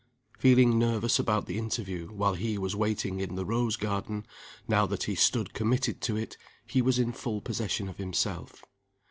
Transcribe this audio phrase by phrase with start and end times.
[0.39, 4.25] Feeling nervous about the interview, while he was waiting in the rose garden
[4.67, 8.63] now that he stood committed to it, he was in full possession of himself.